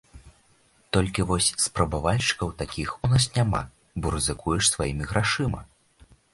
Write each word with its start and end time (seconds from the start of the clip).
Толькі 0.95 1.25
вось 1.31 1.49
спрабавальшчыкаў 1.65 2.51
такіх 2.63 2.95
у 2.95 3.05
нас 3.13 3.29
няма, 3.37 3.63
бо 4.03 4.17
рызыкуеш 4.17 4.63
сваімі 4.73 5.03
грашыма. 5.15 5.61